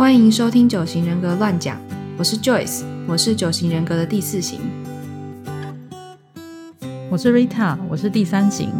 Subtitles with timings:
[0.00, 1.78] 欢迎收听九型人格乱讲，
[2.16, 4.58] 我是 Joyce，我是九型人格的第四型。
[7.10, 8.70] 我是 Rita，我是第三型。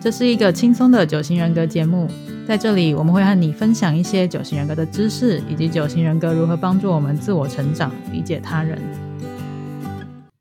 [0.00, 2.10] 这是一个轻松的九型人格节目，
[2.44, 8.82] 在这里我们会和你分享一些九型人格的知识，以及九型人格如何帮助我们自我成长、理解他人。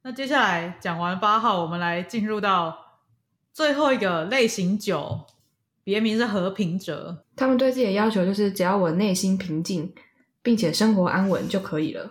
[0.02, 2.76] 那接下来讲完八号，我们来进入到
[3.54, 5.28] 最后一个类型九，
[5.84, 7.24] 别名是和平者。
[7.36, 9.94] 他们对自己的要求就是，只要我内心平静，
[10.48, 12.10] 并且生活安稳就可以了。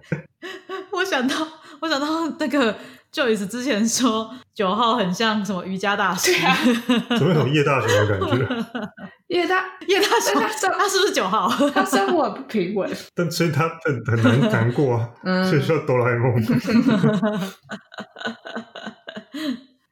[0.92, 1.34] 我想到，
[1.80, 2.06] 我想到
[2.38, 2.76] 那个
[3.10, 6.32] Joyce 之前说九号很像什么瑜伽大师，
[7.16, 8.46] 怎么有种叶大雄的感觉？
[9.28, 11.48] 因为他叶大师，他他是不是九号？
[11.72, 16.36] 他生活很不平稳，但所以他很很难难过啊，嗯所以需要哆啦 A 梦。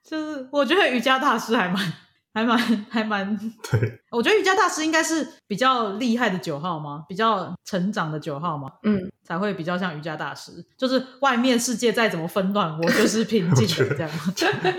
[0.04, 1.76] 就是我觉得瑜伽大师还蛮
[2.34, 2.58] 还蛮
[2.90, 3.38] 还蛮，
[3.70, 7.04] 对， 我觉得瑜伽大师应该是比较厉害的九号吗？
[7.08, 8.68] 比较成长的九号吗？
[8.82, 14.10] 嗯，才会比较像瑜伽大师，就是外面世界再怎么纷乱，我就是平静 的这样。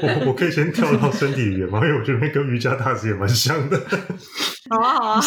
[0.02, 1.79] 我我可以先跳到身体语言吗？
[1.81, 3.81] 因为我觉得那跟瑜伽大师也蛮像的。
[4.69, 5.22] 好啊好啊，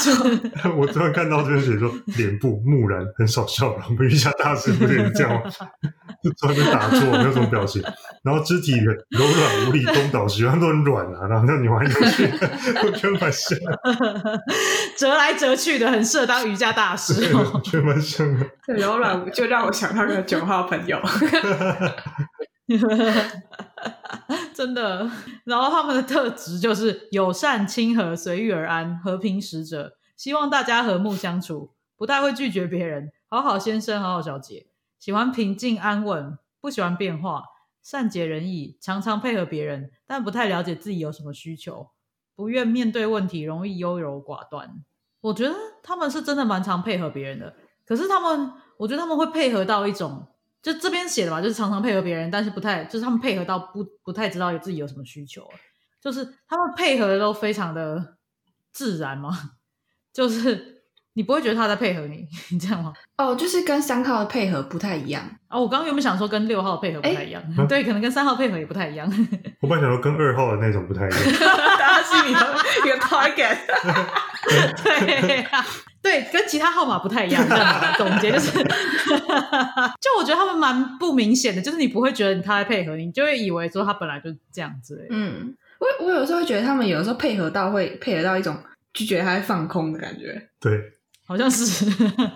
[0.76, 3.82] 我突然看到这边写说脸部木然，很少笑容。
[3.88, 5.50] 我们瑜伽大师不是也是这样吗？
[6.22, 7.80] 就突然就打坐，没有什么表情，
[8.28, 12.30] 然后肢体柔软无力，东倒西歪，都很软啊，然后那扭来扭去，
[12.84, 13.58] 我觉得蛮像，
[14.98, 17.58] 折来折去的，很适合当瑜伽大师哦。
[17.64, 18.46] 觉得蛮像的。
[18.66, 21.00] 这柔软就让我想到个九号朋友。
[24.52, 25.10] 真的。
[25.44, 34.66] 然后他们的特质就是友善、亲和、随遇而安、和平使者，希望大家和睦相处，不太会拒绝别人，好好先生、好好小姐，
[34.98, 37.42] 喜欢平静安稳，不喜欢变化，
[37.88, 41.88] 善解人意，常常配合别人，但不太了解自己有什么需求，
[42.36, 44.84] 不愿面对问题，容易优柔寡断。
[45.22, 50.26] 我觉得他们是真的蛮常配合别人的，可是他们，我觉得他们会配合到一种。
[50.60, 55.48] 就这边写的吧，就是常常配合别人，但是不太，就是他们配合到不不太知道自己有什么需求，
[55.98, 58.18] 就是他们配合的都非常的
[58.70, 59.30] 自然嘛，
[60.12, 60.77] 就是
[61.18, 62.92] 你不会觉得他在配合你， 你这样吗？
[63.16, 65.20] 哦，就是跟三号的配合不太一样。
[65.48, 69.10] 啊、我刚刚原本想说跟六号的配合不太一样， 对，可能跟三号配合也不太一样，
[69.60, 71.20] 我本来想说跟二号的那种不太一样，
[71.76, 73.56] 大家心里有一个 target。
[74.84, 75.66] 对啊，
[76.00, 77.44] 对，跟其他号码不太一样。
[77.48, 85.04] 这样子总结就是，就我觉得他们蛮不明显的，就是你不会觉得他在配合你，你就会以为说他本来就这样子。
[85.10, 88.56] 嗯，我我有时候会觉得他们有时候配合到会配合到一种
[88.92, 90.40] 就觉得他在放空的感觉。
[90.60, 90.80] 对，
[91.28, 91.84] 好像是，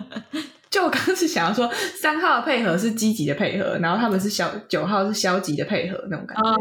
[0.69, 1.67] 就我刚刚是想要说，
[1.99, 6.43] 三号的配合是积极的配合，然后他们是消九号是消极的配合那种感觉。
[6.43, 6.55] 啊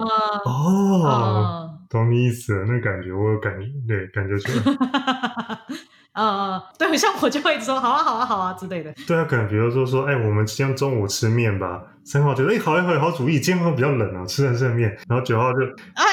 [0.47, 3.53] 哦，啊懂你意思了，那感觉我有感，
[3.87, 5.59] 对，感觉出来。
[6.13, 6.63] 啊！
[6.79, 8.91] 对，像我就会说好啊好啊好啊之类的。
[9.07, 11.83] 对啊，可能比如说说，哎，我们今天中午吃面吧。
[12.05, 14.91] 三号觉得，哎，好，好，好主意，今天好像比较冷啊，吃很吃面。
[15.09, 15.59] 然后九号就，
[15.95, 16.12] 哎哎，对，哎，你讲的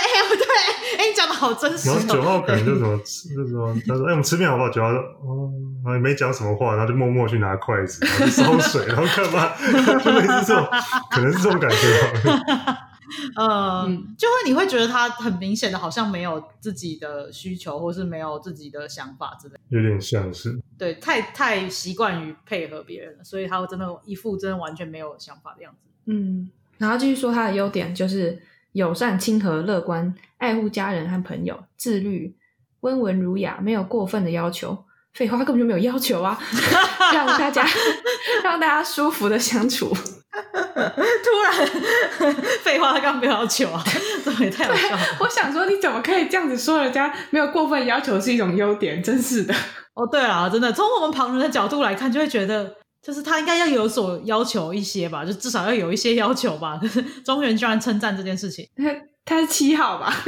[1.40, 2.24] 好真实然后九哦。
[2.24, 2.98] 号可能就什么，
[3.36, 4.70] 就说，他说，哎，我们吃面好不好？
[4.70, 5.52] 九号说，哦，
[5.84, 9.54] 然后也没讲什么话，然后就默默去拿筷子，然后去烧水，然后干嘛？
[10.04, 10.68] 就类似这种，
[11.10, 12.78] 可能是这种感觉吧。
[13.36, 19.60] 呃，嗯就会你会觉得他很明显的好像没有自己的需求，或是没有自己的想法之类的。
[19.70, 25.90] 有点像是，对，太太习惯于配合别人了，所以他会真的一副真的完全没有想法的样子。
[26.06, 28.40] 嗯，然后继续说他的优点就是
[28.74, 32.35] 友善、亲和、乐观、爱护家人和朋友、自律、
[32.81, 34.85] 温文儒雅，没有过分的要求。
[35.13, 36.40] 废话，他根本就没有要求啊，
[37.13, 37.66] 让大家
[38.44, 39.88] 让大家舒服的相处。
[40.29, 43.84] 突然，废话，他刚刚没有要求啊，
[44.24, 45.02] 这也太好笑了。
[45.19, 49.02] 我想说，你怎么可以这样子说人家没有过分要求是一种优点？
[49.02, 49.53] 真是的。
[49.96, 56.78] 哦，对啊，真的，从我们旁人的角度来看，就会觉得，就是他应该要有所要求一些吧，就至少要有一些要求吧。
[56.82, 58.84] 可 是中原居然称赞这件事情，他
[59.26, 60.14] 他是七号吧？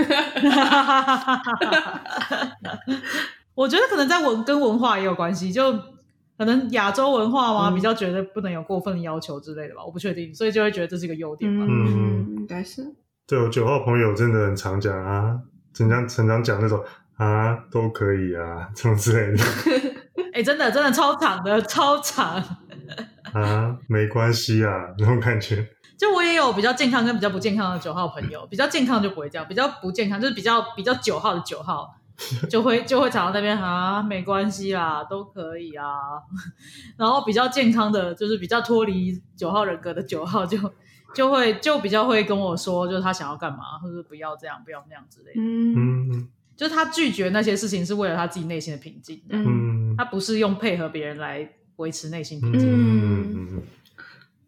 [3.53, 5.71] 我觉得可能在文跟文化也有关系，就
[6.37, 11.65] 可能亚洲文化嘛，嗯比较觉得不能有过分的要求之类的吧，我不确定，所以就会觉得这是一个优点吧。
[11.67, 12.95] 嗯，应该是。
[13.27, 15.39] 对我九号朋友真的很常讲啊，
[15.73, 16.83] 经常常常讲那种
[17.17, 19.43] 啊都可以啊，这种之类的
[20.33, 22.41] 哎、真的真的超长的，超长。
[23.33, 25.67] 啊，没关系啊，那种感觉。
[25.97, 31.93] 就我也有比较健康跟比较不健康的九号朋友，比较健康就不会这样，比较不健康就是比较比较九号的九号，
[32.49, 35.85] 就会就会常到那边啊，没关系啦，都可以啊。
[36.97, 40.57] 然后比较健康的，就是比较脱离九号人格的九号就，
[41.13, 45.39] 就会就比较会跟我说，就是他想要干嘛，或者不要这样，不要那样之类的。
[45.39, 49.45] 嗯嗯就是他拒绝那些事情是为了他自己内心的平静，嗯
[49.91, 51.47] 嗯他不是用配合别人来
[51.81, 52.69] 维持内心平静。
[52.71, 53.63] 嗯嗯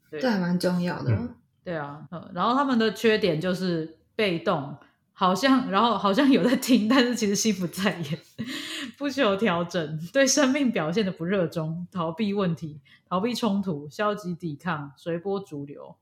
[0.09, 1.11] 对这还蛮重要的。
[1.13, 1.35] 嗯
[1.65, 4.75] 对啊，嗯，然后他们的缺点就是被动，
[5.13, 8.19] 好像然后好像有在听，但是其实心不在焉，
[8.99, 15.95] 不求调整，对生命表现的不热衷，逃避问题，逃避冲突，消极抵抗，随波逐流。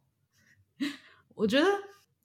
[1.36, 1.68] 我觉得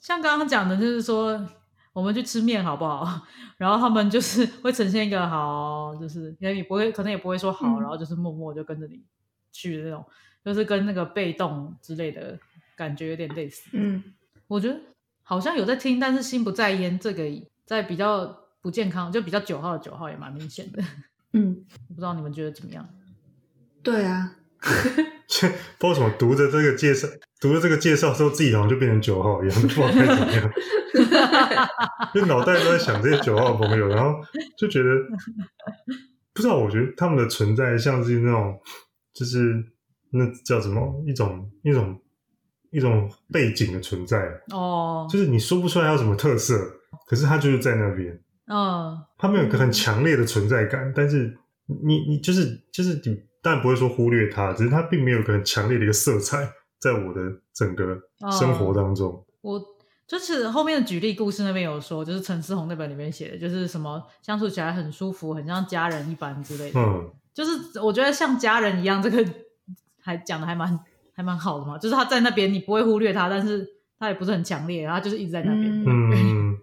[0.01, 1.47] 像刚刚讲的，就是说
[1.97, 3.23] 我们去吃面好不好？
[3.57, 9.03] 然后他们就是 会呈现一个好，就是也不会，可能也不会说好，嗯然后就是默默就跟着你
[9.51, 10.05] 去的那种，
[10.45, 12.39] 就是跟那个被动之类的
[12.77, 13.71] 感觉有点类似。
[13.73, 14.05] 嗯，
[14.47, 14.79] 我觉得
[15.23, 17.25] 好像有在听，但是心不在焉，这个
[17.65, 18.27] 在比较
[18.61, 20.85] 不健康，就比较九号的九号也蛮明显的。
[21.33, 22.87] 嗯， 不知道你们觉得怎么样？
[23.83, 25.47] 对啊，不知
[25.79, 27.09] 道为什么读着这个介绍，
[27.41, 30.51] 读了这个介绍之后，自己好像就变成九号一样，不知道该怎么样，
[32.15, 34.19] 就脑袋都在想这些九号的朋友，然后
[34.59, 34.89] 就觉得
[36.33, 38.59] 不知道，我觉得他们的存在像是那种，
[39.15, 39.55] 就是
[40.13, 42.01] 那叫什么一种一种
[42.71, 44.19] 一种背景的存在，
[44.53, 46.59] 哦，就是你说不出来它有什么特色，
[47.09, 48.97] 可是他就是在那边，嗯。
[49.19, 51.35] 它没有个很强烈的存在感，但是
[51.85, 56.47] 你你就是就是你当然不会说忽略他，只是他并没有一个很强烈的一个色彩
[56.79, 57.21] 在我的
[57.53, 57.99] 整个
[58.39, 59.25] 生活当中。
[59.43, 59.61] 我
[60.07, 66.79] 就是后面的举例故事那边有说，就是陈思宏那本里面写的，就是什么相处起来很舒服，很像家人一般之类的。
[66.79, 69.25] 嗯，就是我觉得像家人一样，这个
[70.01, 70.79] 还讲的还蛮
[71.13, 71.77] 还蛮好的嘛。
[71.77, 73.67] 就是他在那边，你不会忽略他，但是
[73.99, 75.85] 他也不是很强烈，他就是一直在那边。
[75.85, 76.59] 嗯嗯，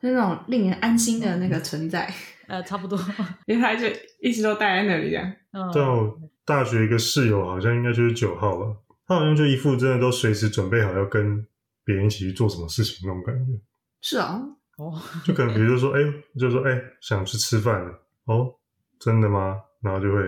[0.00, 2.10] 是 那种令人安心的那个存在，
[2.46, 2.98] 呃，差不多。
[3.46, 3.86] 因为他就
[4.20, 5.30] 一直都待在那里这样。
[5.52, 8.66] 嗯，在我大学一个室友好像应该就是九号吧，
[9.06, 11.46] 他好像就一副真的都随时准备好要跟
[11.84, 13.52] 别人一起去做什么事情那种感觉。
[14.00, 14.40] 是啊，
[14.78, 16.00] 哦， 就可能比如说，哎、
[16.38, 17.90] 就说，哎、想去吃饭了，
[18.24, 18.52] 哦，
[18.98, 19.56] 真的吗？
[19.80, 20.22] 然后就会，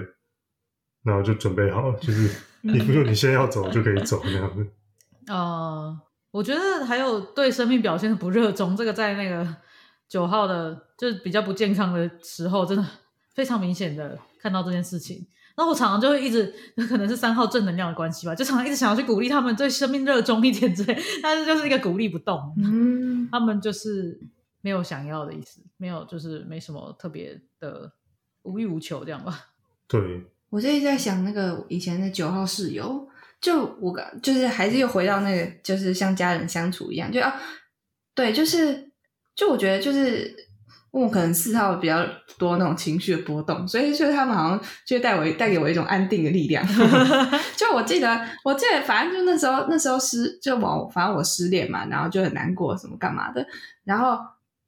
[1.02, 2.30] 然后就准备好了，就是
[2.62, 4.66] 你不就你现在要走就可以走那样子。
[5.26, 9.56] 呃， 我觉得还有对生命表现的不热衷，这个在那个
[10.08, 12.86] 九号的，就是比较不健康的时候，真的
[13.34, 15.26] 非常明显的看到这件事情。
[15.58, 16.54] 然后我常常就会一直，
[16.88, 24.20] 可能是三号正能量的关系吧，就常常一直想要去鼓励他们对生命热衷一点之类，但是就是一个鼓励不动，嗯，他们就是
[24.60, 27.90] 没有想要的意思，没有就是没什么特别的
[28.42, 29.46] 无欲无求这样吧。
[29.88, 33.08] 对，我就一直在想那个以前的九号室友，
[33.40, 37.34] 就我刚就是还是又回到那个，就是像家人相处一样，就啊，
[38.14, 38.92] 对，就是
[39.34, 40.47] 就我觉得就是，
[40.90, 42.02] 因为我可能四号比较
[42.38, 46.66] 多那种情绪的波动，所以就是他们好像就带我带给我一种安定的力量。
[47.56, 53.46] 就我记得，我记得反正就那时候那时候失就我反正我失恋嘛，然后就很难过什么干嘛的，
[53.84, 54.18] 然后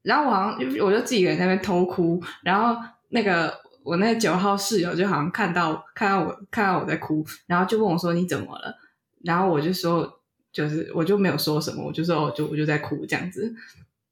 [0.03, 2.79] 然后我好像我就自己一个人在那边偷哭，然后
[3.09, 3.53] 那个
[3.83, 8.75] 我那个九号室友就好像看到看到我看到我在哭，然后就问我说你怎么了？
[9.23, 10.07] 然后我就说
[10.53, 13.53] 就是我就没有说什么，我就说我就我就在哭这样子。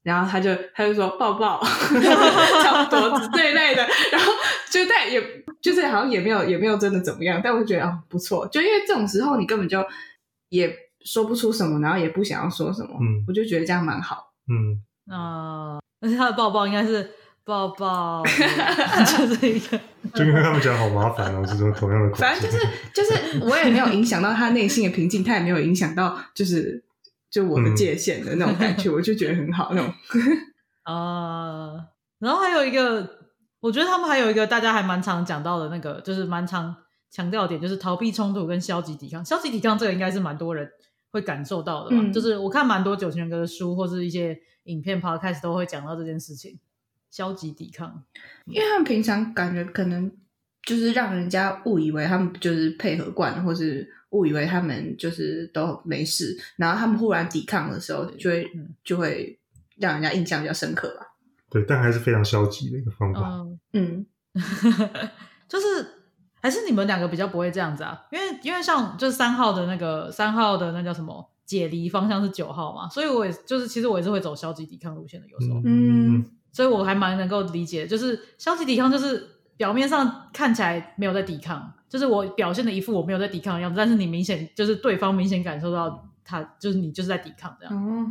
[0.03, 1.61] 然后他就他就说抱抱，
[2.63, 4.31] 差不多这一类的，然后
[4.69, 5.21] 就但也
[5.61, 9.83] 就是好像也没有也没有真的怎么样，但我就觉得哦不错，就因为这种时候你根本就
[10.49, 10.73] 也
[11.05, 14.31] 说不出什么，然后也不想要说什么，嗯我就觉得这样蛮好。
[14.47, 14.81] 嗯，
[15.11, 17.11] 呃，而且他的抱抱应该是
[17.43, 19.79] 抱抱， 就是一个
[20.15, 22.15] 就跟他们讲好麻烦哦，这种同样的。
[22.15, 26.81] 反正就是就是我也没有影响到他内心的平静，他也没有影响到就是
[27.29, 29.93] 就我的界限的那种感觉，我就觉得很好那种。
[30.85, 31.87] 呃，
[32.19, 33.07] 然后还有一个，
[33.59, 36.75] 我觉得他们还有一个大家还蛮常讲到的那个，就是蛮常
[37.11, 39.23] 强调的点，就是逃避冲突跟消极抵抗。
[39.23, 40.69] 消极抵抗这个应该是蛮多人
[41.11, 41.97] 会感受到的吧？
[41.99, 46.57] 嗯就是我看蛮多九型人格的书或是一些影片 podcast 都会讲到这件事情，
[47.11, 48.03] 消极抵抗。
[48.45, 50.11] 因为他们平常感觉可能
[50.63, 59.39] 就是让人家误以为他们就是配合惯了，或是误以为他们就是都没事，然后他们忽然抵抗的时候，就会嗯就会
[59.77, 61.05] 让人家印象比较深刻吧。
[61.49, 63.21] 对，但还是非常消极的一个方法。
[63.73, 64.39] 嗯，嗯，
[65.47, 65.65] 就是
[66.41, 75.61] 还是你们两个比较不会这样子啊，因为因为像就是三号的那个三号的那叫什么解离方向是九号嘛，所以我也就是其实我也是会走消极抵抗路线的，有时候。
[75.63, 79.23] 嗯所以我还蛮能够理解，就是消极抵抗，就是
[79.59, 88.07] 表面上看起来没有在抵抗，就是我表现的一副我没有在抵抗的样子，但是你明显就是对方明显感受到他就是你就是在抵抗这样，哦，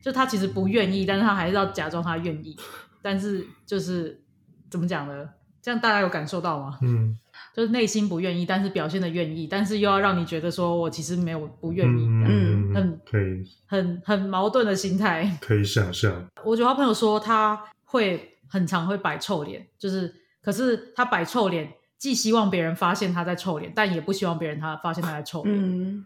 [0.00, 2.56] 就他其实不愿意，但是他还是要假装他愿意，
[3.02, 4.22] 但是就是
[4.70, 5.28] 怎么讲呢？
[5.60, 6.78] 这样大家有感受到吗？
[6.82, 7.18] 嗯
[7.52, 15.36] 就是内心不愿意，但是表现的愿意，但是又要让你觉得说我其实没有不愿意，嗯很可以很很矛盾的心态。
[15.40, 16.24] 可以想象。
[16.44, 25.56] 我觉得他朋友说他会很常会摆臭脸，就是可是他摆臭脸既希望别人发现他在臭脸，但也不希望别人他发现他在臭脸。
[25.56, 26.04] 嗯，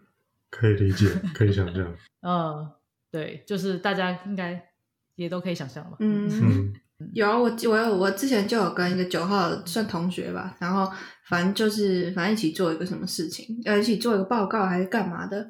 [0.49, 1.93] 可以理解，可以想象。
[2.23, 2.71] 嗯，
[3.11, 4.69] 对，就是大家应该
[5.15, 5.97] 也都可以想象吧。
[5.99, 10.89] 嗯嗯，有啊，我我有我之前就有跟一个九号算同学吧，然后
[11.27, 15.45] 反正就是反正一起做一个什么事情，呃，一起做一个报告还是干嘛的，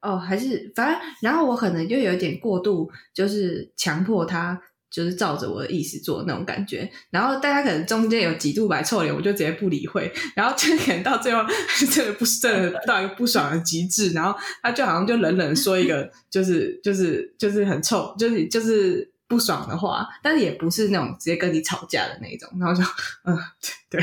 [0.00, 4.62] 哦，还是反正，然后我可能就有一点过度，就是强迫他。
[4.96, 11.44] 就是照着我的意思做那种感觉，然后大家可能中间有几度摆臭脸，我就直接不理会，然后就可能到最后
[11.94, 22.82] 真的不是真的到一个不爽的极致，然后他就好像就冷冷说一个就是就是就是很臭，就是就是不爽的话，但是也不是那种直接跟你吵架的那种，然后就
[23.24, 23.36] 嗯
[23.90, 24.02] 对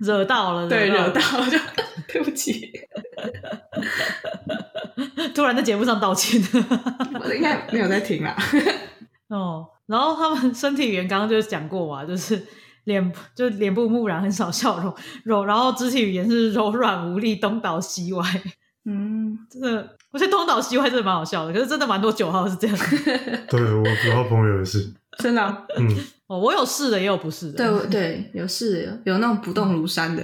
[0.00, 1.56] 惹到了，对惹到了就
[2.12, 2.70] 对不起，
[5.34, 6.42] 突然在节目上道歉。
[7.22, 8.36] 我应该没有在听啦，
[9.28, 12.42] 哦，然后他们身体语言刚刚就讲过嘛，就是
[12.84, 18.24] 脸就脸部木然，很少笑容，柔，然后肢体语言是柔软无力，东倒西歪。
[18.84, 22.76] 嗯，真的，我觉得东倒西歪真的蛮好笑的，可是真的蛮多九号是这样。
[23.48, 25.86] 对我九号朋友也是，真的啊、嗯，
[26.28, 27.56] 哦，我有是的，也有不是的。
[27.56, 30.22] 对对有是的有那种不动如山的，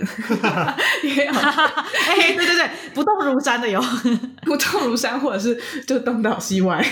[1.02, 3.80] 也有 哎、对对对，不动如山的有。
[4.44, 6.82] 不动如山，或者是就东倒西歪。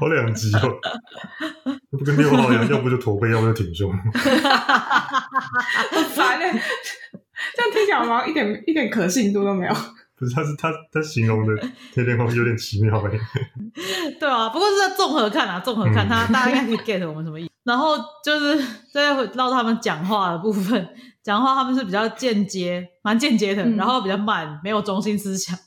[0.00, 0.80] 好两极哦，
[1.92, 3.88] 不跟六号一样，要不就驼背，要不就挺胸。
[6.14, 6.62] 烦欸
[7.56, 9.72] 这样听起来好像一点一点可信度都没有。
[10.18, 11.54] 不是，他是他他形容的
[11.92, 13.10] 天天空有点奇妙哎。
[14.18, 17.50] 对啊，不过是在综合看啊，综合看，嗯他大家应该可以 get 我们什么意思。
[17.64, 20.88] 然后就是再回到他们讲话的部分，
[21.22, 25.58] 讲话他们是比较间接，蛮间接的，嗯然后比较慢，没有中心思想。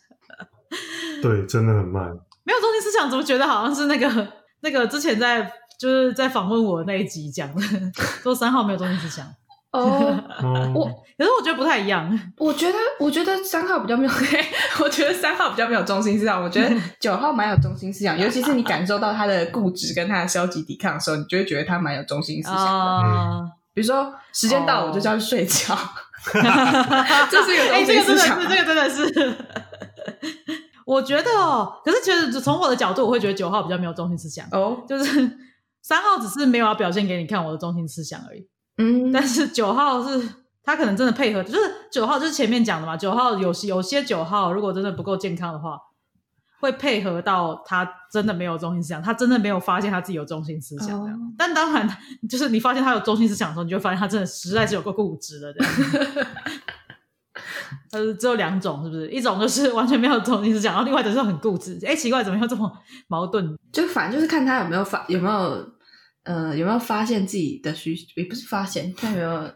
[1.22, 2.06] 对，真的很慢。
[2.44, 4.28] 没有中心思想，怎么觉得好像是那个
[4.62, 7.62] 那个之前在就是在访问我那一集讲的，
[8.24, 9.26] 说三号没有中心思想。
[9.72, 10.86] 哦， 哦，我
[11.18, 12.08] 可是我觉得不太一样，
[12.38, 14.12] 我觉得我觉得三号比较没有，
[14.82, 22.72] 我觉得三号比较没有中心思想，我觉得 九号蛮有中心思想，尤其是你感受到他的固执跟他的消极抵抗的时候，你就会觉得他蛮有中心思想的。
[22.72, 23.42] 啊，
[23.74, 25.78] 比如说时间到我就就要去睡觉，
[27.30, 28.46] 这是一个哎、中这个真的是，心思想吗。
[28.50, 29.36] 这个真的是。
[30.86, 35.38] 我觉得哦，可是其实从我的角度，我会觉得九号比较没有中心思想，哦，就是
[35.82, 38.48] 三号只是没有要表现给你看我的中心思想而已，
[38.78, 40.30] 嗯，但是九号是
[40.64, 41.60] 他可能真的配合，就是
[41.92, 45.78] 九号就是前面讲的嘛，九号有些有些九号如果真的不够健康的话，
[46.60, 51.14] 会配合到他真的没有中心思想，他真的没有发现他自己有中心思想这样。
[51.14, 51.88] 哦但当然，
[52.28, 55.74] 就是你发现他有中心思想的时候，你就会发现他真的实在是有个固执的这样。
[57.92, 59.08] 呃，只有两种，是不是？
[59.10, 61.80] 一种就是完全没有中心思想，然后另外一种就是很固执。
[61.86, 62.72] 哎，奇怪，怎么又这么
[63.08, 63.56] 矛盾？
[63.72, 65.70] 就反正就是看他有没有发有没有
[66.28, 69.52] 呃有没有发现自己的需，也不是发现，看有没有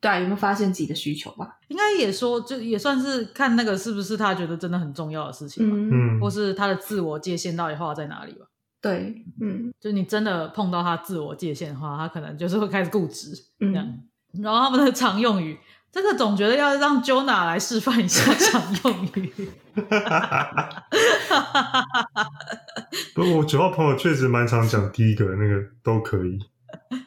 [0.00, 1.58] 对啊有没有发现自己的需求吧。
[1.68, 8.46] 应该也说，就也算是看那个是不是他觉得真的很重要的事情吧，嗯，嗯或，是他的自我界限到底画在哪里吧。
[8.82, 13.84] 对，嗯就你真的碰到他自我界限的话，他可能就是会开始固执这样。
[13.84, 14.02] 嗯，
[14.42, 15.58] 然后他们的常用语，
[15.90, 19.32] 这个总觉得要让 Jonah 来示范一下常用语。
[23.14, 26.38] 不过我九号朋友确实蛮常讲第一个那个都可以。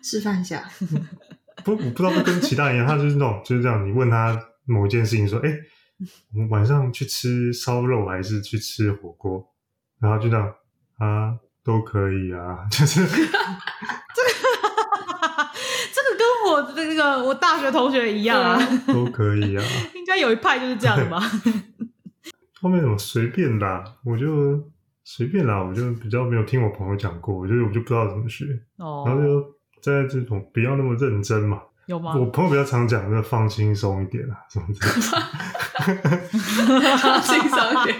[0.01, 0.63] 示范一下。
[1.63, 5.49] 不，我不知道会跟其他人一样，他就是那种就是这样，你问他某一件事情，说，哎、
[6.33, 9.45] 我们晚上去吃烧肉还是去吃火锅？
[9.99, 10.47] 然后就这样
[10.97, 13.17] 啊，都可以啊， 就是这个
[16.17, 19.63] 跟我的那个我大学同学一样啊，都可以啊。
[19.95, 21.19] 应该有一派就是这样的吧？
[22.61, 24.71] 后面怎么随便啦，我就
[25.11, 28.45] 随便啦，我就比较没有听我朋友讲过，我就我就不知道怎么学，
[28.77, 29.41] 哦然，后就
[29.81, 31.59] 在这种不要那么认真嘛。
[31.87, 32.15] 有吗？
[32.15, 34.91] 我朋友比较常讲，那放轻松一点啊， 什么之类
[35.97, 36.09] 的。
[37.25, 37.97] 轻松一点。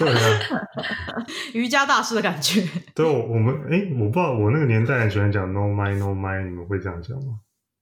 [0.00, 0.66] 对啊，
[1.54, 2.60] 瑜伽大师的感觉。
[2.92, 7.38] 对我我们哎、我不知道我那个年代很喜欢讲 no mind no mind，你们会这样讲吗？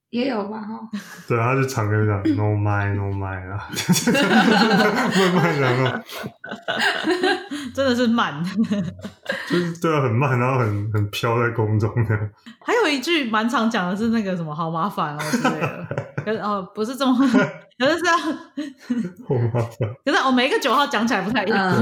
[0.09, 0.79] 也有吧哈，
[1.27, 3.67] 对啊，他就常跟我讲 no mind no mind 啊，
[5.15, 6.01] 慢慢讲哦，
[7.75, 8.41] 真的是慢。
[9.49, 12.17] 就是对啊，很慢，然后很很飘在空中的。
[12.65, 15.87] 还有一句蛮常讲的是那个什么好麻烦哦之类的，
[16.23, 17.13] 可是哦不是这么，
[17.77, 18.19] 可是这样，
[19.27, 19.89] 好麻烦。
[20.05, 21.73] 可是我每一个九号讲起来不太一样。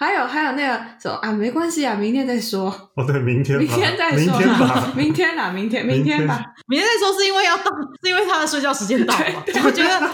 [0.00, 6.88] 还有还有那个什么啊，没关系啊，明天再说，哦对，明天，明天再说，明天吧， 明天啦，明天明天吧，明天。
[6.88, 7.64] 再说是因为要到，
[8.02, 9.44] 是因为他的睡觉时间到嘛？
[9.62, 10.00] 我觉得，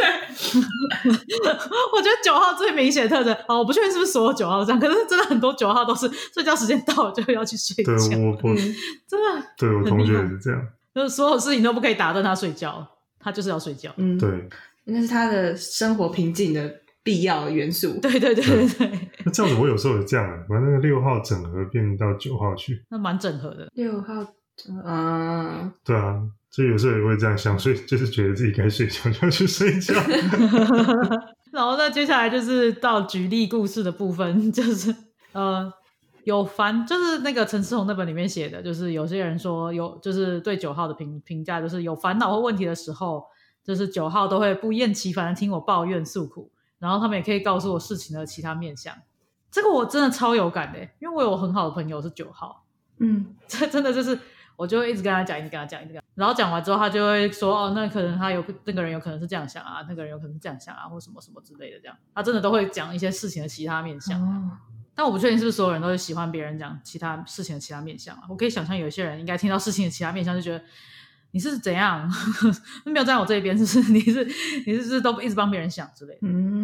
[1.94, 8.74] 我觉得九号最明显的特征，哦，我不确定是不是所有九号都这样，可是真的很多九号都是睡觉时间到了就要去睡觉，对我我嗯，
[9.06, 10.60] 真的对我同学也是这样。
[10.92, 12.84] 就是所有事情都不可以打断他睡觉。
[13.18, 13.90] 他就是要睡觉。
[13.96, 14.48] 嗯，，对，
[14.84, 16.72] 那是他的生活平静的
[17.06, 18.00] 必要元素。
[18.00, 23.68] 对对对对对，那这样子我有时候也这样啊，把那个六号整合变到九号去，那蛮整合的。
[23.74, 24.12] 六号，
[24.84, 26.20] 嗯，对啊，
[26.50, 29.94] 所以有时候也会这样想，睡就是觉得自己该睡觉就要去睡觉。
[31.54, 34.92] 然后那接下来就是到举例故事的部分， 就是
[35.30, 35.72] 呃
[36.24, 43.22] 有烦，就是那个陈思宏那本里面写的，就是有些人说有，就是对九号的评评价，就是有烦恼或问题的时候，
[43.64, 48.94] 就是九号都会不厌其烦的听我抱怨诉苦，然后他们也可以告诉我事情的其他面向。
[49.50, 52.64] 这个我真的超有感的，因为我有很好的朋友是九号，
[52.98, 54.18] 嗯， 这真的就是，
[54.56, 64.20] 我就会一直跟他讲，一直跟他讲，一直跟他讲，然后讲完之后，他就会说，哦，那可能他有那个人有可能是这样想啊，那个人有可能是这样想啊，或什么什么之类的，这样，他真的都会讲一些事情的其他面向。
[64.20, 64.50] 哦，
[64.94, 68.22] 但我不确定是不是所有人都是喜欢别人讲其他事情的其他面相啊。
[68.28, 70.62] 我可以想象有些人应该听到事情的其他面相就觉得
[71.32, 72.10] 你是怎样，
[72.86, 73.92] 没有站在我这一边，是不是？
[73.92, 74.24] 你是
[74.66, 76.20] 你是不是都一直帮别人想之类的？
[76.22, 76.55] 嗯，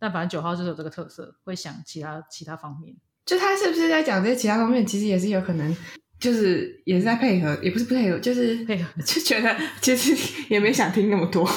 [0.00, 2.96] 但反正九号就是有这个特色，会想其他其他方面。
[3.26, 5.76] 就他是不是在讲这些其他方面，其实也是有可能，
[6.18, 10.16] 就是也是在配合，也不是不配合，就是配合就觉得其实
[10.48, 11.48] 也没想听那么多，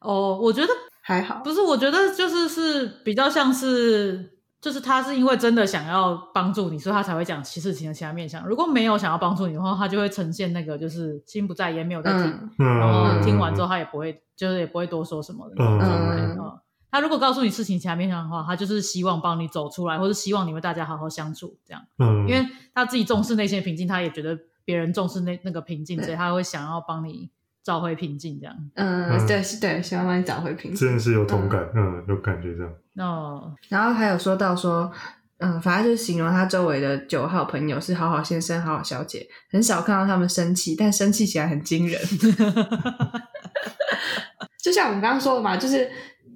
[0.00, 1.40] 哦，我觉得还好。
[1.44, 8.46] 不是，我觉得就是是比较像是，就是他是因为真的想要帮助你，所以他才会讲其事情的其他面向。
[8.46, 16.22] 如果没有想要帮助你的话，他就会呈现那个就是心不在焉，没有在听，嗯然后嗯，听完之后他也不会，就是也不会多说什么的那种嗯状态。
[16.22, 16.58] 嗯嗯
[16.92, 21.80] 他如果告诉你事情其他面向的话，他就是希望帮你走出来，或是希望你们大家好好相处这样。
[21.98, 27.30] 嗯，因为他自己重视内心的平静，他也觉得别人重视那那个平静，所以他会想要帮你
[27.62, 28.56] 找回平静这样。
[28.74, 30.86] 嗯，嗯对，是对，希望帮你找回平静。
[30.88, 32.72] 真的是有同感，嗯，有感觉这样。
[32.98, 34.90] 哦然后还有说到说，
[35.38, 42.00] 嗯，反正就是形容他周围的九号朋友是好好先生、好好小姐，很少看到他们生气，但生气起来很惊人。
[44.62, 45.90] 就像我们刚刚说的嘛，就是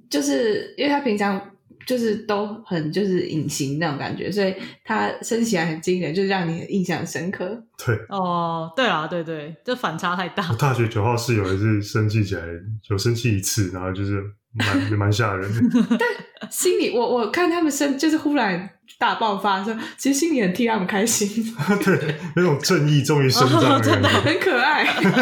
[0.09, 1.39] 就是因为他平常
[1.85, 7.63] 就是都很就是隐形那种感觉，所以他生气起来很惊人，就是让你印象深刻。
[7.85, 10.55] 对，哦，对啊，对对，这反差太大我。
[10.55, 12.41] 大学九号室友也是生气起来，
[12.81, 14.21] 就生气一次，然后就是
[14.53, 15.59] 蛮 蛮吓人的。
[15.99, 21.27] 但心里我我看他们生就是忽然大爆发的时候，其实心里很替他们开心，
[21.83, 24.09] 对，那种正义终于伸张的感觉。
[24.21, 24.83] 很可爱。
[24.83, 25.15] 因为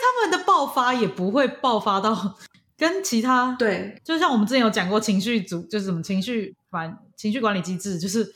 [0.00, 2.36] 他们的爆发也不会爆发到
[2.78, 8.26] 跟其他，对，就像我们之前有讲过情绪组，就是什么情绪反情绪管理机制，就是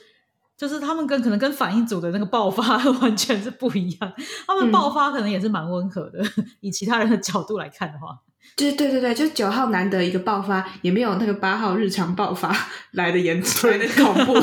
[0.57, 4.13] 就是他们跟可能跟反应组的那个爆发完全是不一样，
[4.45, 4.71] 他们嗯。
[4.71, 6.21] 爆发可能也是蛮温和的，
[6.59, 8.19] 以其他人的角度来看的话，
[8.57, 12.53] 就是对对对，就是九号难得一个爆发，也没有那个八号日常爆发
[12.91, 14.33] 来的严重，来的恐怖。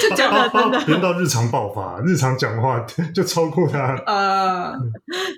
[0.00, 0.80] 就讲的真的。
[0.86, 2.80] 连到日常爆发，日常讲话
[3.14, 3.94] 就超过他。
[4.06, 4.72] 呃，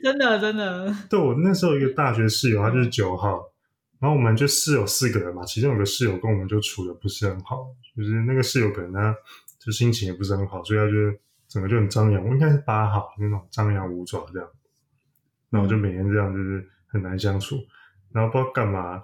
[0.02, 3.40] 真的真的，对我那时候一个大学室友，他就是九号，
[4.00, 9.14] 然后我们就室友四个人嘛，其中有个室友跟我们就处的不是很好，就是那个室友可能他
[9.58, 10.92] 就心情也不是很好，所以他就
[11.46, 14.48] 整个就很张扬，我应该是八号那种张扬五爪这样，
[15.50, 17.58] 然后就每天这样就是很难相处，
[18.12, 19.02] 然后不知道干嘛，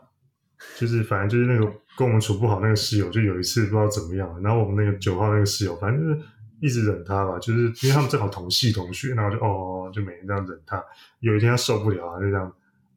[0.78, 6.26] 就是反正就是那个跟我们处不好那个室友，就有一次不知道怎么样，然后我们那个九号那个室友，反正就是
[6.61, 10.82] 一直忍他吧，就是因为他们正好同系同学，然后就哦，就每天这样忍他。
[11.20, 12.50] 有一天他受不了啊，就这样，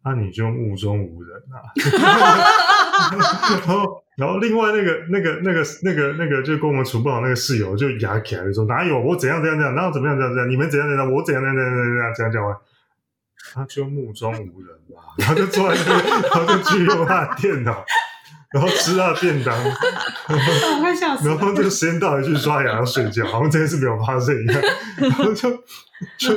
[0.03, 1.61] 啊你就目中无人啊。
[3.65, 12.57] 然后，然后另外那个、那个、那个、那个、那个，就跟我们处不好那个室友就牙起来就说哪有我怎样怎样怎样，然后怎么样怎样怎样，你们怎样怎样，我怎样怎样怎样怎样怎样讲完，
[13.53, 17.85] 他就目中无人吧，然后就坐在那边，然后就去用他的电脑，
[18.51, 21.55] 然后吃他的便当， 我快笑死然后了。
[21.55, 24.61] 这个时间到了去刷牙要睡觉，好像这件事没有发生一样，
[24.97, 25.51] 然后就
[26.17, 26.33] 就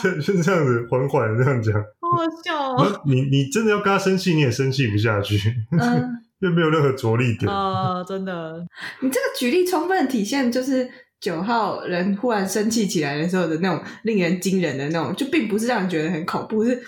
[0.00, 3.02] 就就这样子缓缓的这样讲， 好好笑然哦。
[3.06, 5.36] 你你真的要跟他生气，你也生气不下去，
[5.72, 6.08] 嗯，
[6.40, 7.50] 因为没有任何着力点。
[7.50, 8.64] 哦，真的，
[9.00, 10.88] 你这个举例充分体现就是
[11.20, 16.80] 九号人忽然生气起来的时候的那种令人惊人的那种，就并不是让人觉得很恐怖，是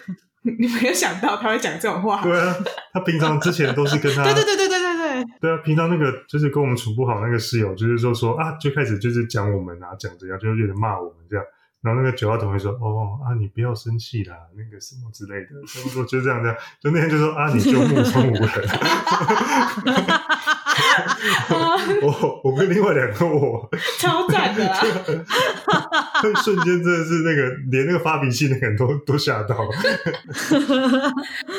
[0.59, 2.23] 你没有想到他会讲这种话。
[2.23, 2.55] 对啊，
[2.93, 11.45] 他平常之前都是跟他 对对对对对对对，对啊，平常那个就是跟我们处不好那个室友，就是说说啊，最开始就是讲我们啊，讲怎样，就有点骂我们这样。
[11.83, 18.51] 然后那个九号同学说：“哦啊，你不要生气啦，那个什么之类的。”所以我说就这样这样，就那天就说啊，你就目中无人。
[22.03, 24.81] 我我跟另外两个我，超赞的啊！
[26.45, 29.57] 瞬间真的是那个连那个发脾气那个人都都吓到，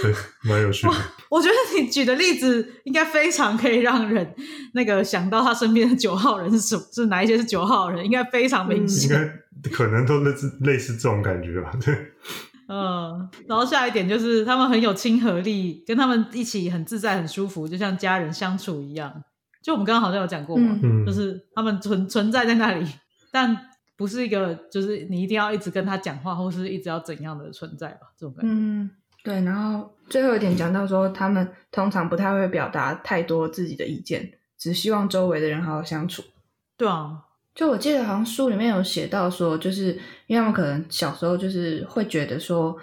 [0.01, 0.93] 对，蛮有趣的。
[1.30, 4.34] 我觉得你举的例子应该非常可以让人
[4.73, 9.41] 那个想到他身边的九号人是什么是哪一些是九号人，应该非常明显应显。
[9.63, 11.73] 该可能都类似类似这种感觉吧。
[11.84, 11.95] 对，
[12.67, 19.23] 嗯，然后下一点就是他们很有亲和力，跟他们一起很自在、很舒服，就像家人相处一样。
[19.63, 22.86] 就我们刚刚好像有讲过嘛，嗯就是他们存存在在那里，
[23.32, 23.58] 但
[23.97, 28.51] 不是一个就是你一定要一直跟他讲话，或是一直要怎样的存在吧，这种感觉。
[28.51, 28.89] 嗯，
[29.23, 29.41] 对。
[29.41, 36.23] 然后最后一点讲到说，他们通常不太会表达太多自己的意见，只希望周围的人好好相处。
[36.77, 37.23] 对啊，
[37.58, 42.78] 就我记得好像书里面有写到说，就是因为他们可能小时候就是会觉得说，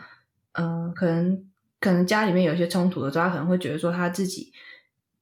[0.51, 1.47] 嗯、可能
[1.79, 4.53] 可能家里面有一些冲突的时候，他可能会觉得说他自己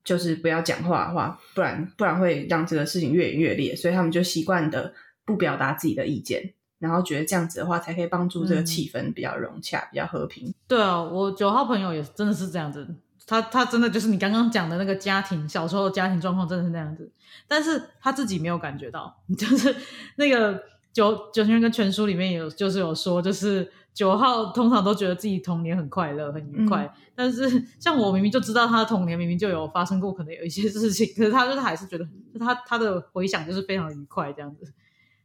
[0.03, 4.95] 就是不要讲话的话，不然不然会让这个事情越演越烈，所以他们就习惯的
[5.27, 10.55] 不表达自己的意见，然后觉得这样子的话才可以帮助这个嗯气氛比较融洽、比较和平。
[10.67, 12.88] 对啊，我九号朋友也真的是这样子，
[13.33, 17.11] 他他真的就是你刚刚讲的那个家庭小时候的家庭状况真的是那样子，
[17.49, 19.75] 但是他自己没有感觉到， 就是
[20.16, 32.07] 那个九九型人跟全书里面有就是有说，就是九号通常都觉得自己童年很快乐很愉快，但是像我明明就知道他的童年明明就有发生过可能有一些事情，可是他就是还是觉得
[32.38, 34.71] 他他的回想就是非常愉快这样子，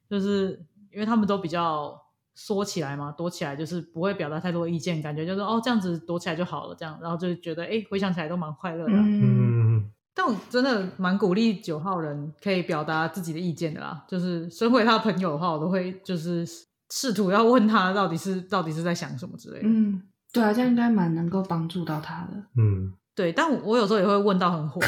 [0.09, 2.06] 就是因为他们都比较。
[2.39, 14.05] 缩起来嘛，躲起来就是不会表达太多意见，感觉就是哦这样子躲起来就好了，这样，然后就觉得哎回想起来都蛮快乐的啊、嗯嗯，但我真的蛮鼓励九号人可以表达自己的意见的啦。
[14.07, 16.47] 就是身为他的朋友的话，我都会就是
[16.91, 19.67] 试图要问他到底是到底是在想什么之类的。
[19.67, 22.43] 嗯，对啊，这样应该蛮能够帮助到他的。
[22.55, 24.79] 嗯，对，但我我有时候也会问到很火，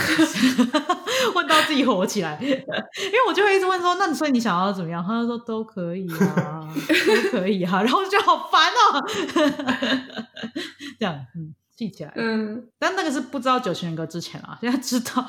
[1.33, 5.03] 问到自己火起来， 因为我就会一直问说，那你所以你想要怎么样？
[5.03, 6.71] 他就说都可以啊，
[7.07, 9.03] 都可以啊，然后我就觉得好烦哦。
[10.99, 12.13] 这样，嗯，记起来。
[12.15, 15.25] 嗯但那个是不知道九型人格之前啊，现在知道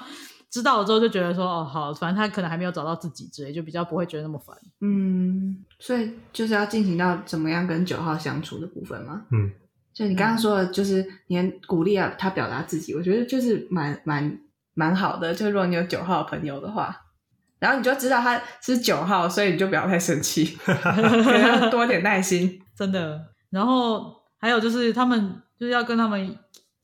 [0.51, 4.55] 知道了之后就觉得说，哦，好，反正他可能还没有找到自己之类，就比较不会觉得那么烦。
[4.83, 9.23] 嗯，所以就是要进行到怎么样跟九号相处的部分吗。
[9.33, 9.51] 嗯，
[9.93, 14.39] 就你刚刚说的，就是你很鼓励啊他表达自己，我觉得就是蛮蛮
[14.75, 15.35] 蛮好的。
[15.35, 16.97] 就如果你有九号朋友的话，
[17.59, 20.73] 然后你就知道他是九号，所以你就不要太生气， 给
[21.43, 22.61] 他多点耐心。
[22.77, 23.21] 真的。
[23.51, 26.35] 然后还有就是他们就是要跟他们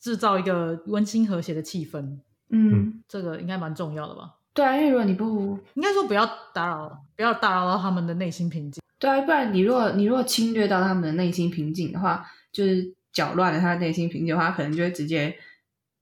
[0.01, 2.19] 制造一个温馨和谐的气氛，
[2.51, 4.33] 嗯，这个应该蛮重要的吧？
[4.53, 8.83] 对啊，因为如果你不应该说不要打扰，不要打扰到他们的内心平静。
[8.99, 15.35] 对啊，不然你如果你如果侵略到他们的内心平静的话，就是搅乱了他的内心平静的话，他可能就会直接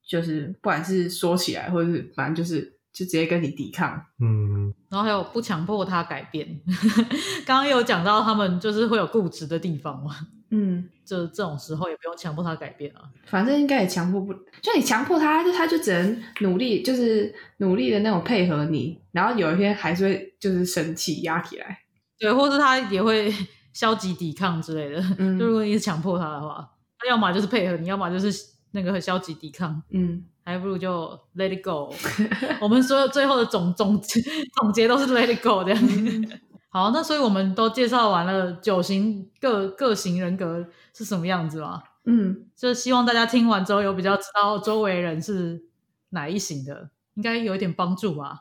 [0.05, 2.61] 就是不管是说起来，或者是反正就是
[2.93, 4.05] 就直接跟你抵抗。
[4.21, 6.61] 嗯，然后还有不强迫他改变，
[7.47, 10.11] 刚刚有讲到他们就是会有固执的地方嘛，
[10.51, 13.03] 嗯，就这种时候也不用强迫他改变啊。
[13.27, 21.79] 反正应该也强迫不，就你强迫他，就他就只能努力，就是努力的那种配合你，然后有一天还是会就是生气压起来。
[22.19, 23.33] 对，或是他也会
[23.73, 25.05] 消极抵抗之类的。
[25.19, 26.71] 嗯 就如果你是强迫他的话，
[27.05, 28.33] 他要么就是配合你，要么就是
[28.71, 31.93] 那个消极抵抗，嗯还不如就 let it go。
[32.61, 35.83] 我们所有最后的总总总结都是 let it go 这样。
[36.69, 41.83] 好，那所以我们都介绍完了九型各各型人格是什么样子嘛？
[42.05, 45.65] 嗯，就希望大家听完之后有比较知道周围人是
[46.11, 48.41] 哪一型的，应该有一点帮助吧。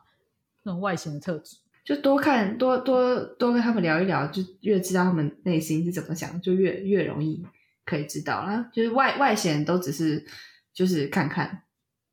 [0.63, 7.45] 那种外形的特质，就多看多多多跟他们聊一聊，就越知道他们内心是怎么想，就越越容易
[7.85, 8.69] 可以知道啦。
[8.73, 10.25] 就是外外显都只是
[10.73, 11.63] 就是看看，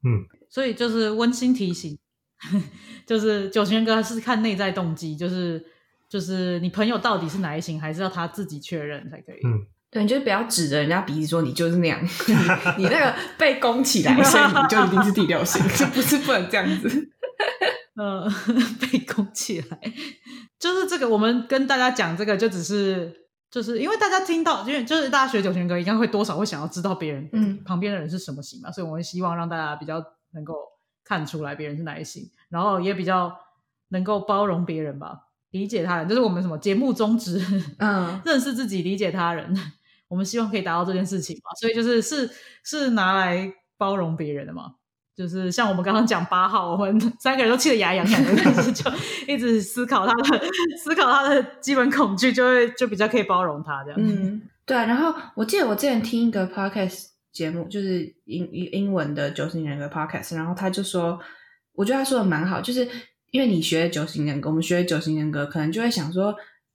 [0.04, 1.98] 嗯所以就是温馨提醒，
[3.06, 5.64] 就是九型人格是看内在动机，就是
[6.08, 9.40] 就是你朋友到底是哪一型，还是要他自己确认才可以。
[9.44, 12.00] 嗯对，你就不要指着人家鼻子说你就是那样，
[12.78, 17.10] 你你那个被拱起来，所以你就一定是第六型，就不是不能这样子。
[17.98, 18.30] 呃，
[18.80, 19.80] 被攻起来，
[20.60, 21.08] 就是这个。
[21.08, 23.12] 我们跟大家讲这个，就只是
[23.50, 30.54] 就是因为大家听到，因为就是大家学九型人格，应该会多少会想要知道别人嗯旁边的人是什么型嘛，所以我们希望让大家比较能够
[31.02, 33.36] 看出来别人是哪一型，然后也比较
[33.88, 37.44] 能够包容别人吧，理解他人，就是我们什么节目宗旨，
[37.78, 39.54] 嗯 认识自己，理解他人。
[40.06, 42.28] 我们希望可以达到这件事情嘛，所以就是是
[42.64, 44.74] 是拿来包容别人的嘛。
[45.20, 48.90] 就是像我们刚刚讲八号，我们三个人都气得牙痒痒的，但是就
[49.28, 50.40] 一直思考他的
[50.82, 54.00] 思考他的基本恐惧，就会就比较可以包容他这样。
[54.02, 54.86] 嗯，对啊。
[54.86, 61.20] 然后我记得我之前听一个 podcast 节目，就是英英英文的九型人格 podcast，然后他就说，
[61.74, 62.88] 我觉得他说的蛮好，就是
[63.30, 66.34] 因为你学九型人格，我们学九型人格，可能就会想说。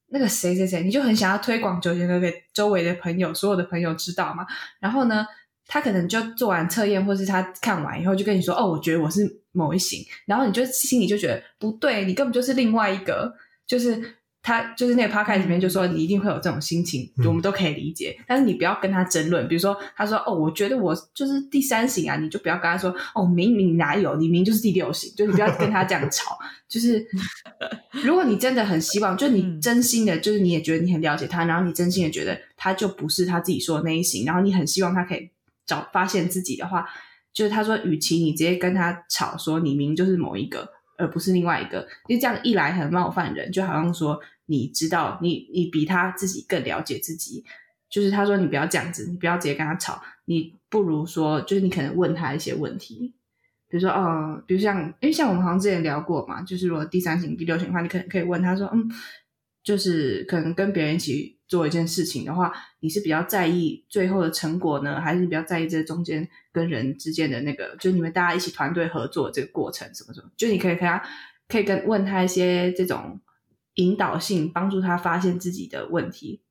[0.09, 4.45] 那个谁谁谁，你就很想要推广九型人格给周围的朋友，所有的朋友知道嘛。
[4.79, 5.25] 然后呢，
[5.67, 13.33] 他可能就做完测验，或是他看完以后就跟你说：“哦，我觉得我是某一型。”然后你就心里就觉得不对，你根本就是另外一个，
[13.65, 13.99] 就是
[14.43, 19.47] 他就是那个 podcast 里面就说你一定会有这种心情，嗯我们都可以理解，但是你不要跟他争论。
[19.47, 26.37] 比如说，他说哦，我觉得我就是第三型啊，你就不要跟他说哦，明明哪有，你明明就是第六型，就你不要跟他这样吵。
[26.67, 27.03] 就是
[28.03, 35.29] 如果你真的很希望，就你嗯真心的，就是你也觉得你很了解他，然后你真心的觉得他就不是他自己说的那一型，然后你很希望他可以
[35.65, 36.87] 找发现自己的话，
[37.33, 47.43] 就是他说，与其你直接跟他吵说你明就是某一个，而不是另外一个，因为这样一来很冒犯人，就好像说你知道你你比他自己更了解自己，
[47.89, 53.13] 就是他说你不要这样子，你不要直接跟他吵，你不如说就是你可能问他一些问题。
[53.67, 58.87] 比如说，嗯，比如像，因为像我们好像之前聊过嘛，就是如果第三型、第六型的话，你可能可以问他说，嗯，
[59.63, 70.29] 就是可能跟别人一起做一件事情的话，你是比较在意最后的成果呢，还是比较在意这中间跟人之间的那个，就是你们大家一起团队合作这个过程什么什么？
[70.35, 71.03] 就你可以跟他，
[71.47, 73.19] 可以跟问他一些这种
[73.75, 76.41] 引导性，帮助他发现自己的问题，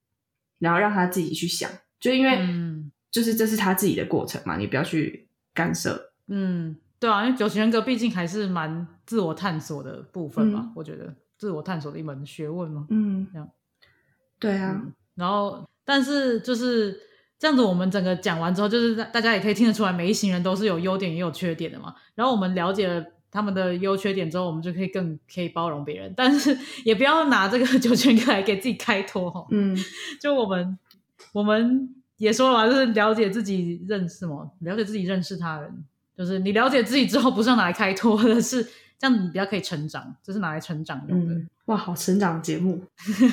[0.59, 6.13] 然后让他自己去想，就因为嗯就是这是他自己的过程嘛，你不要去干涉。
[6.29, 12.87] 嗯，对啊，因为九型人格毕竟还是蛮自我探索的部分嘛，嗯我觉得自我探索的一门学问嘛。
[12.91, 13.49] 嗯这样，
[14.45, 16.99] 对啊，嗯然后，但是就是
[17.39, 21.95] 这样子，我们整个讲完之后，就是大大家也可以听得出来，每一行人都是有优点也有缺点的嘛。
[22.15, 29.47] 然后我们了解了他们的优缺点之后，我们就可以更可以包容别人，但是也不要拿这个九型人格来给自己开脱哈。
[29.51, 29.77] 嗯
[30.21, 30.79] 就我们
[31.33, 35.85] 我们也说了嘛，就是了解自己认识什么，了解自己认识他人，
[36.17, 38.67] 就是你了解自己之后，不是要拿来开脱的，是
[39.05, 42.83] 这样你比较可以成长，这是拿来成长用的，嗯，哇，好成长节目。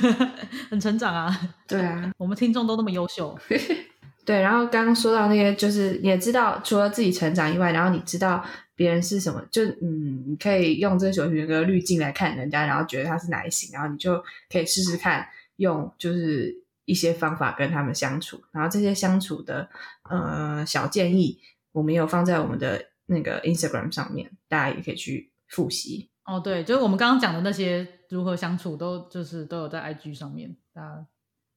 [0.69, 1.33] 很成长啊。
[1.65, 3.39] 对啊， 我们听众都那么优秀，
[4.25, 8.43] 对，然后刚刚说到那些，就是也知道除了自己成长以外，然后你知道
[8.75, 16.53] 别人是什么，就嗯，你可以用这个九型人格滤镜来看人家，然后觉得他是哪一型，然后你就可以试试看用就是
[16.83, 19.69] 一些方法跟他们相处，然后这些相处的
[20.09, 21.39] 呃小建议，
[21.71, 26.09] 我们也有放在我们的那个 Instagram 上面，大家也可以去复习。
[26.25, 31.05] 哦，对，就是我们刚刚讲的那些如何相处，都就是都有在 IG 上面，大家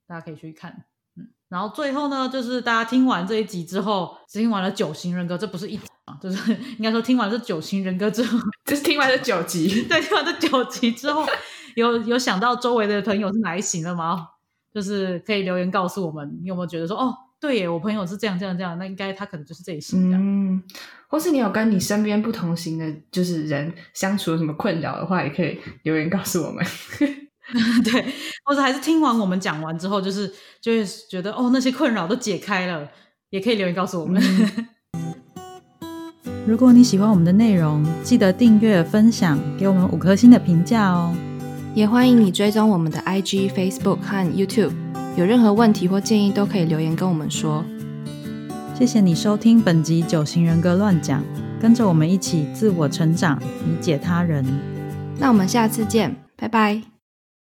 [0.06, 0.84] 大家可以去看。
[1.16, 11.24] 嗯，然后最后呢，就是大家听完这一集之后，听完了九型人格，这不是一集啊，就是 应该说听完这九型人格之后， 就是听完这九集， 对，听完这九集之后，
[11.76, 14.28] 有有想到周围的朋友是哪一型的吗？
[14.72, 20.18] 就是可以留言告诉我们，你有没有觉得说，哦，对耶，我朋友是这样这样这样，那应该他可能就是这一型这样。
[20.18, 20.62] 嗯，
[21.08, 26.64] 或是你有跟你身边不同型的，就是人相处有什么困扰的话，也可以留言告诉我们。
[27.84, 28.06] 对，
[28.46, 30.26] 或者还是听完我们讲完之后，就是
[30.62, 32.88] 就会觉得哦，那些困扰都解开了，
[33.28, 34.22] 也可以留言告诉我们。
[36.48, 41.14] 如果你喜欢我们的内容，记得订阅、分享，给我们五颗星的评价哦。
[41.74, 44.72] 也欢迎你追踪我们的 IG、Facebook 和 YouTube，
[45.16, 47.64] 有任何问题或建议都可以留言跟我们说。
[48.74, 51.22] 谢谢你收听本集九型人格乱讲，
[51.60, 54.44] 跟着我们一起自我成长，理解他人。
[55.18, 56.93] 那我们下次见，拜拜。